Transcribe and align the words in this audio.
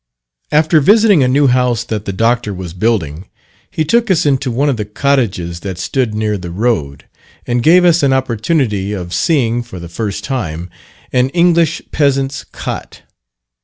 After 0.51 0.81
visiting 0.81 1.21
a 1.21 1.27
new 1.27 1.45
house 1.45 1.83
that 1.83 2.05
the 2.05 2.11
Doctor 2.11 2.55
was 2.55 2.73
building, 2.73 3.25
he 3.69 3.85
took 3.85 4.09
us 4.09 4.25
into 4.25 4.49
one 4.49 4.67
of 4.67 4.77
the 4.77 4.83
cottages 4.83 5.59
that 5.59 5.77
stood 5.77 6.15
near 6.15 6.39
the 6.39 6.49
road, 6.49 7.05
and 7.45 7.61
gave 7.61 7.85
us 7.85 8.01
an 8.01 8.11
opportunity, 8.11 8.93
of 8.93 9.13
seeing, 9.13 9.61
for 9.61 9.77
the 9.79 9.87
first 9.87 10.23
time, 10.23 10.71
an 11.13 11.29
English 11.35 11.83
peasant's 11.91 12.43
cot. 12.45 13.03